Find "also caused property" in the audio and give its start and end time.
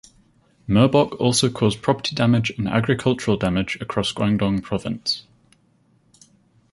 1.19-2.15